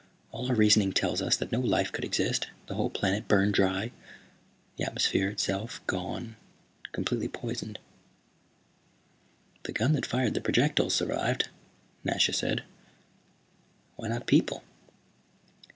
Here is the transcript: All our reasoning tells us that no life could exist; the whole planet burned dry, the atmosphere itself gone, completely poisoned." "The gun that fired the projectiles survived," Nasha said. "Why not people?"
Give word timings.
All 0.31 0.47
our 0.49 0.55
reasoning 0.55 0.93
tells 0.93 1.21
us 1.21 1.35
that 1.37 1.51
no 1.51 1.59
life 1.59 1.91
could 1.91 2.03
exist; 2.03 2.47
the 2.65 2.73
whole 2.73 2.89
planet 2.89 3.27
burned 3.27 3.53
dry, 3.53 3.91
the 4.75 4.83
atmosphere 4.83 5.29
itself 5.29 5.79
gone, 5.85 6.37
completely 6.91 7.27
poisoned." 7.27 7.77
"The 9.61 9.73
gun 9.73 9.91
that 9.91 10.07
fired 10.07 10.33
the 10.33 10.41
projectiles 10.41 10.95
survived," 10.95 11.49
Nasha 12.03 12.33
said. 12.33 12.63
"Why 13.95 14.07
not 14.07 14.25
people?" 14.25 14.63